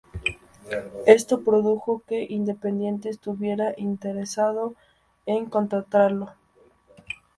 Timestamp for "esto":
1.05-1.41